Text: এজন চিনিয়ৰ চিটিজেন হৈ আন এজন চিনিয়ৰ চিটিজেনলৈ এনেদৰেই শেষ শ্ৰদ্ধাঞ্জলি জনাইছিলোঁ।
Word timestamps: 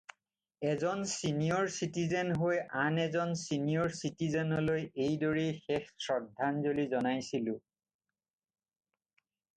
এজন 0.69 1.01
চিনিয়ৰ 1.17 1.67
চিটিজেন 1.73 2.31
হৈ 2.43 2.61
আন 2.85 2.97
এজন 3.03 3.35
চিনিয়ৰ 3.41 3.93
চিটিজেনলৈ 3.99 4.87
এনেদৰেই 5.05 5.53
শেষ 5.67 5.93
শ্ৰদ্ধাঞ্জলি 6.07 6.87
জনাইছিলোঁ। 6.97 7.59